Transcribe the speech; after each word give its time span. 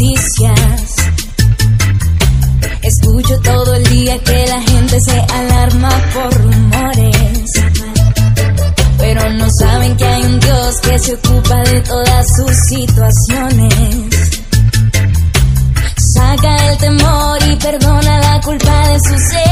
noticias. 0.00 0.96
Escucho 2.82 3.38
todo 3.40 3.74
el 3.74 3.84
día 3.84 4.18
que 4.22 4.46
la 4.46 4.62
gente 4.62 4.98
se 5.00 5.20
alarma 5.20 5.90
por 6.14 6.34
rumores. 6.42 7.50
Pero 8.98 9.30
no 9.30 9.46
saben 9.58 9.96
que 9.96 10.04
hay 10.04 10.22
un 10.22 10.40
Dios 10.40 10.80
que 10.80 10.98
se 10.98 11.14
ocupa 11.14 11.56
de 11.64 11.80
todas 11.82 12.26
sus 12.36 12.56
situaciones. 12.68 13.74
Saca 16.14 16.70
el 16.70 16.78
temor 16.78 17.38
y 17.50 17.56
perdona 17.56 18.20
la 18.20 18.40
culpa 18.40 18.88
de 18.88 18.98
sus 19.00 19.32
errores. 19.32 19.49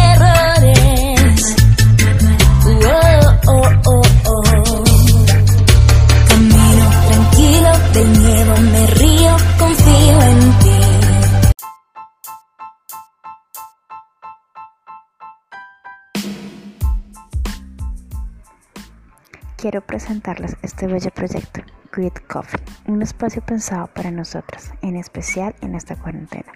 Quiero 19.61 19.80
presentarles 19.80 20.57
este 20.62 20.87
bello 20.87 21.11
proyecto, 21.11 21.62
Good 21.93 22.12
Coffee, 22.29 22.61
un 22.87 23.03
espacio 23.03 23.43
pensado 23.43 23.89
para 23.89 24.12
nosotras, 24.12 24.73
en 24.83 24.95
especial 24.95 25.53
en 25.61 25.75
esta 25.75 25.97
cuarentena, 25.97 26.53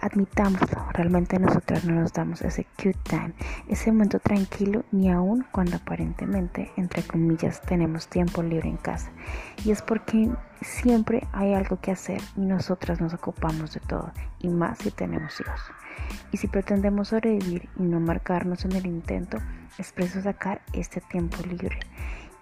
admitámoslo, 0.00 0.86
realmente 0.92 1.38
nosotras 1.38 1.84
no 1.84 1.94
nos 1.94 2.12
damos 2.12 2.42
ese 2.42 2.64
cute 2.76 2.98
time, 3.04 3.34
ese 3.68 3.92
momento 3.92 4.18
tranquilo, 4.18 4.84
ni 4.92 5.10
aún 5.10 5.44
cuando 5.52 5.76
aparentemente, 5.76 6.72
entre 6.76 7.02
comillas, 7.02 7.60
tenemos 7.62 8.08
tiempo 8.08 8.42
libre 8.42 8.68
en 8.68 8.76
casa. 8.76 9.10
Y 9.64 9.70
es 9.70 9.82
porque 9.82 10.30
siempre 10.60 11.26
hay 11.32 11.54
algo 11.54 11.80
que 11.80 11.90
hacer 11.90 12.20
y 12.36 12.40
nosotras 12.40 13.00
nos 13.00 13.14
ocupamos 13.14 13.74
de 13.74 13.80
todo, 13.80 14.12
y 14.40 14.48
más 14.48 14.78
si 14.78 14.90
tenemos 14.90 15.40
hijos. 15.40 15.60
Y 16.32 16.38
si 16.38 16.48
pretendemos 16.48 17.08
sobrevivir 17.08 17.68
y 17.76 17.82
no 17.82 18.00
marcarnos 18.00 18.64
en 18.64 18.72
el 18.72 18.86
intento, 18.86 19.38
es 19.78 19.92
preciso 19.92 20.22
sacar 20.22 20.62
este 20.72 21.00
tiempo 21.00 21.36
libre. 21.46 21.78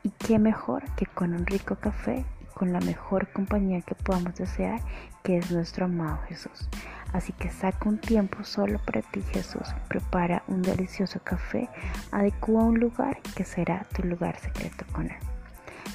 Y 0.02 0.10
qué 0.10 0.38
mejor 0.38 0.82
que 0.96 1.06
con 1.06 1.32
un 1.34 1.46
rico 1.46 1.76
café 1.76 2.24
y 2.40 2.44
con 2.54 2.72
la 2.72 2.80
mejor 2.80 3.32
compañía 3.32 3.82
que 3.82 3.94
podamos 3.94 4.34
desear, 4.34 4.80
que 5.22 5.38
es 5.38 5.50
nuestro 5.50 5.84
amado 5.84 6.18
Jesús. 6.28 6.68
Así 7.12 7.32
que 7.32 7.50
saca 7.50 7.88
un 7.88 7.98
tiempo 7.98 8.42
solo 8.44 8.78
para 8.78 9.02
ti, 9.02 9.22
Jesús. 9.32 9.68
Prepara 9.88 10.42
un 10.48 10.62
delicioso 10.62 11.20
café, 11.22 11.68
adecua 12.10 12.64
un 12.64 12.80
lugar 12.80 13.20
que 13.36 13.44
será 13.44 13.86
tu 13.94 14.02
lugar 14.02 14.38
secreto 14.38 14.84
con 14.92 15.06
Él. 15.06 15.18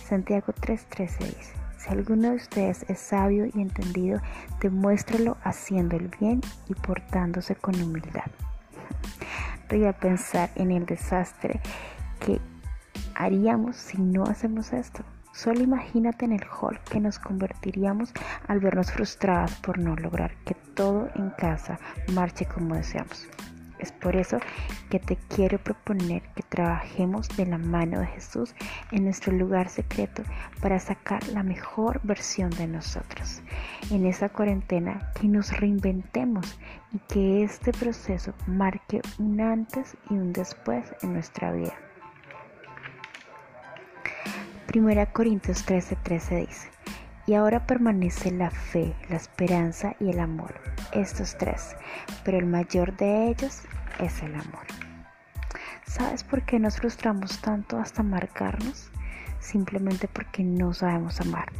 Santiago 0.05 0.53
3:13 0.53 1.17
dice, 1.19 1.53
si 1.77 1.89
alguno 1.89 2.29
de 2.29 2.35
ustedes 2.35 2.85
es 2.87 2.99
sabio 2.99 3.45
y 3.45 3.61
entendido, 3.61 4.21
demuéstralo 4.61 5.37
haciendo 5.43 5.95
el 5.95 6.07
bien 6.19 6.41
y 6.69 6.75
portándose 6.75 7.55
con 7.55 7.81
humildad. 7.81 8.25
Voy 9.69 9.85
a 9.85 9.93
pensar 9.93 10.49
en 10.55 10.71
el 10.71 10.85
desastre 10.85 11.59
que 12.19 12.39
haríamos 13.15 13.75
si 13.75 13.97
no 13.97 14.23
hacemos 14.23 14.73
esto? 14.73 15.03
Solo 15.37 15.61
imagínate 15.61 16.25
en 16.25 16.31
el 16.31 16.43
hall 16.49 16.79
que 16.89 16.99
nos 16.99 17.19
convertiríamos 17.19 18.11
al 18.47 18.59
vernos 18.59 18.91
frustradas 18.91 19.53
por 19.57 19.77
no 19.77 19.95
lograr 19.95 20.33
que 20.45 20.55
todo 20.73 21.09
en 21.13 21.29
casa 21.29 21.77
marche 22.11 22.47
como 22.47 22.73
deseamos. 22.73 23.29
Es 23.77 23.91
por 23.91 24.15
eso 24.15 24.39
que 24.89 24.97
te 24.97 25.15
quiero 25.15 25.59
proponer 25.59 26.23
que 26.35 26.41
trabajemos 26.41 27.29
de 27.37 27.45
la 27.45 27.59
mano 27.59 27.99
de 27.99 28.07
Jesús 28.07 28.55
en 28.91 29.03
nuestro 29.03 29.31
lugar 29.31 29.69
secreto 29.69 30.23
para 30.59 30.79
sacar 30.79 31.27
la 31.27 31.43
mejor 31.43 32.01
versión 32.01 32.49
de 32.49 32.65
nosotros. 32.65 33.43
En 33.91 34.07
esa 34.07 34.29
cuarentena 34.29 35.11
que 35.21 35.27
nos 35.27 35.55
reinventemos 35.55 36.57
y 36.91 36.97
que 37.13 37.43
este 37.43 37.73
proceso 37.73 38.33
marque 38.47 39.01
un 39.19 39.39
antes 39.39 39.95
y 40.09 40.15
un 40.15 40.33
después 40.33 40.95
en 41.03 41.13
nuestra 41.13 41.51
vida. 41.51 41.75
Primera 44.77 45.07
Corintios 45.07 45.65
13:13 45.65 45.97
13 46.03 46.35
dice, 46.35 46.69
y 47.25 47.33
ahora 47.33 47.65
permanece 47.65 48.29
la 48.29 48.51
fe, 48.51 48.93
la 49.09 49.15
esperanza 49.15 49.95
y 49.99 50.11
el 50.11 50.19
amor, 50.19 50.53
estos 50.91 51.35
tres, 51.35 51.75
pero 52.23 52.37
el 52.37 52.45
mayor 52.45 52.95
de 52.95 53.27
ellos 53.27 53.63
es 53.97 54.21
el 54.21 54.35
amor. 54.35 54.67
¿Sabes 55.87 56.23
por 56.23 56.43
qué 56.43 56.59
nos 56.59 56.77
frustramos 56.77 57.41
tanto 57.41 57.79
hasta 57.79 58.03
marcarnos? 58.03 58.91
Simplemente 59.39 60.07
porque 60.07 60.43
no 60.43 60.75
sabemos 60.75 61.19
amar. 61.21 61.51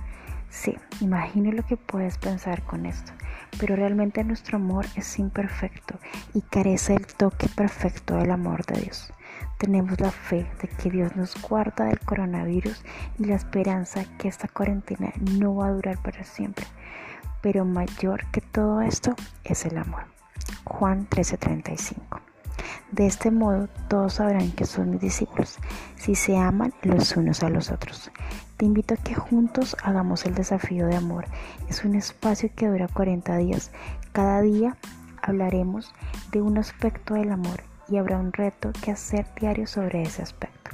Sí, 0.52 0.78
imagino 1.02 1.52
lo 1.52 1.66
que 1.66 1.76
puedes 1.76 2.20
pensar 2.20 2.62
con 2.62 2.86
esto, 2.86 3.14
pero 3.60 3.76
realmente 3.76 4.24
nuestro 4.24 4.58
amor 4.58 4.86
es 4.96 5.18
imperfecto 5.18 5.98
y 6.36 6.42
carece 6.42 6.94
del 6.94 7.08
toque 7.08 7.50
perfecto 7.50 8.16
del 8.16 8.30
amor 8.30 8.64
de 8.68 8.82
Dios. 8.82 9.12
Tenemos 9.58 10.00
la 10.00 10.12
fe 10.12 10.46
de 10.62 10.68
que 10.68 10.92
Dios 10.92 11.16
nos 11.16 11.42
guarda 11.42 11.86
del 11.86 12.00
coronavirus 12.00 12.84
y 13.18 13.26
la 13.26 13.36
esperanza 13.36 14.06
que 14.20 14.28
esta 14.28 14.48
cuarentena 14.48 15.12
no 15.40 15.56
va 15.56 15.68
a 15.68 15.72
durar 15.72 15.98
para 15.98 16.24
siempre. 16.24 16.66
Pero 17.42 17.66
mayor 17.66 18.26
que 18.32 18.42
todo 18.42 18.82
esto 18.82 19.16
es 19.44 19.66
el 19.66 19.78
amor. 19.78 20.04
Juan 20.64 21.08
13:35. 21.10 22.22
De 22.92 23.06
este 23.06 23.32
modo 23.32 23.68
todos 23.88 24.14
sabrán 24.14 24.52
que 24.52 24.66
son 24.66 24.92
mis 24.92 25.02
discípulos, 25.02 25.58
si 25.96 26.16
se 26.16 26.38
aman 26.38 26.74
los 26.84 27.18
unos 27.18 27.44
a 27.44 27.50
los 27.50 27.72
otros. 27.72 28.12
Te 28.58 28.66
invito 28.66 28.94
a 28.94 28.98
que 28.98 29.16
juntos 29.16 29.76
hagamos 29.84 30.26
el 30.26 30.36
desafío 30.36 30.88
de 30.88 30.96
amor. 30.96 31.26
Es 31.68 31.84
un 31.84 31.96
espacio 31.96 32.50
que 32.56 32.68
dura 32.68 32.88
40 32.88 33.38
días. 33.38 33.72
Cada 34.14 34.42
día 34.42 34.78
hablaremos 35.22 35.94
de 36.32 36.42
un 36.42 36.58
aspecto 36.58 37.16
del 37.16 37.32
amor 37.32 37.67
y 37.90 37.98
habrá 37.98 38.18
un 38.18 38.34
reto 38.34 38.72
que 38.84 38.92
hacer 38.92 39.26
diario 39.40 39.68
sobre 39.68 40.02
ese 40.02 40.22
aspecto. 40.22 40.72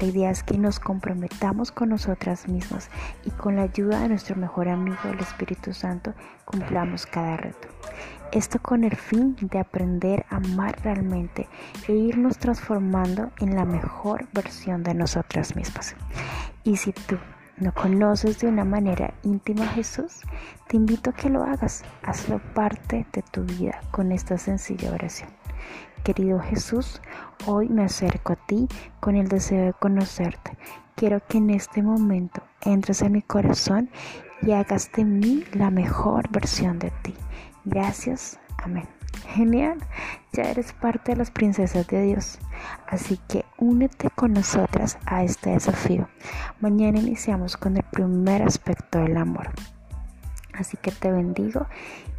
La 0.00 0.06
idea 0.06 0.30
es 0.30 0.42
que 0.42 0.58
nos 0.58 0.80
comprometamos 0.80 1.70
con 1.70 1.90
nosotras 1.90 2.48
mismas 2.48 2.90
y 3.24 3.30
con 3.30 3.56
la 3.56 3.62
ayuda 3.62 4.00
de 4.00 4.08
nuestro 4.08 4.36
mejor 4.36 4.68
amigo, 4.68 4.98
el 5.04 5.20
Espíritu 5.20 5.72
Santo, 5.72 6.14
cumplamos 6.44 7.06
cada 7.06 7.36
reto. 7.36 7.68
Esto 8.32 8.58
con 8.60 8.82
el 8.82 8.96
fin 8.96 9.36
de 9.40 9.58
aprender 9.58 10.24
a 10.30 10.36
amar 10.36 10.80
realmente 10.82 11.48
e 11.86 11.92
irnos 11.92 12.38
transformando 12.38 13.30
en 13.38 13.54
la 13.54 13.64
mejor 13.64 14.26
versión 14.32 14.82
de 14.82 14.94
nosotras 14.94 15.54
mismas. 15.54 15.94
Y 16.64 16.76
si 16.76 16.92
tú 16.92 17.18
no 17.58 17.74
conoces 17.74 18.40
de 18.40 18.48
una 18.48 18.64
manera 18.64 19.12
íntima 19.22 19.64
a 19.64 19.74
Jesús, 19.74 20.22
te 20.66 20.78
invito 20.78 21.10
a 21.10 21.12
que 21.12 21.28
lo 21.28 21.44
hagas. 21.44 21.84
Hazlo 22.02 22.40
parte 22.54 23.06
de 23.12 23.22
tu 23.22 23.44
vida 23.44 23.80
con 23.90 24.10
esta 24.10 24.38
sencilla 24.38 24.90
oración. 24.92 25.28
Querido 26.02 26.40
Jesús, 26.40 27.00
hoy 27.46 27.68
me 27.68 27.84
acerco 27.84 28.32
a 28.32 28.36
ti 28.36 28.66
con 28.98 29.14
el 29.14 29.28
deseo 29.28 29.66
de 29.66 29.72
conocerte. 29.72 30.58
Quiero 30.96 31.24
que 31.24 31.38
en 31.38 31.50
este 31.50 31.80
momento 31.80 32.42
entres 32.60 33.02
en 33.02 33.12
mi 33.12 33.22
corazón 33.22 33.88
y 34.42 34.50
hagas 34.50 34.90
de 34.92 35.04
mí 35.04 35.44
la 35.52 35.70
mejor 35.70 36.28
versión 36.30 36.80
de 36.80 36.90
ti. 37.02 37.14
Gracias. 37.64 38.40
Amén. 38.58 38.88
Genial, 39.28 39.78
ya 40.32 40.42
eres 40.42 40.72
parte 40.72 41.12
de 41.12 41.18
las 41.18 41.30
princesas 41.30 41.86
de 41.86 42.02
Dios. 42.02 42.40
Así 42.88 43.20
que 43.28 43.44
únete 43.58 44.10
con 44.10 44.32
nosotras 44.32 44.98
a 45.06 45.22
este 45.22 45.50
desafío. 45.50 46.08
Mañana 46.60 46.98
iniciamos 46.98 47.56
con 47.56 47.76
el 47.76 47.84
primer 47.84 48.42
aspecto 48.42 48.98
del 48.98 49.16
amor. 49.16 49.50
Así 50.54 50.76
que 50.76 50.90
te 50.90 51.10
bendigo 51.10 51.66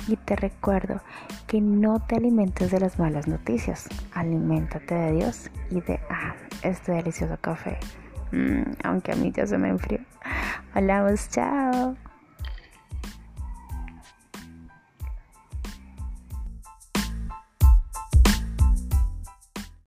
y 0.08 0.16
te 0.16 0.36
recuerdo 0.36 1.02
que 1.48 1.62
no 1.62 2.00
te 2.00 2.16
alimentes 2.16 2.72
de 2.72 2.80
las 2.80 3.00
malas 3.00 3.28
noticias. 3.28 3.88
Aliméntate 4.14 4.96
de 4.96 5.12
Dios 5.14 5.52
y 5.70 5.82
de 5.82 6.00
ah, 6.10 6.36
este 6.64 6.94
delicioso 6.94 7.38
café. 7.40 7.78
Mm, 8.32 8.64
aunque 8.84 9.12
a 9.12 9.16
mí 9.16 9.32
ya 9.32 9.46
se 9.46 9.58
me 9.58 9.70
enfrió. 9.70 10.00
Hablamos, 10.74 11.30
chao. 11.30 11.96